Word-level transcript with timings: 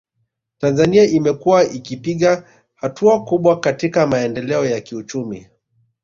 Tanzania 0.57 1.03
imekuwa 1.07 1.63
ikipiga 1.63 2.43
hatua 2.75 3.25
kubwa 3.25 3.59
katika 3.59 4.07
maendeleo 4.07 4.65
ya 4.65 4.81
kiuchumi 4.81 5.47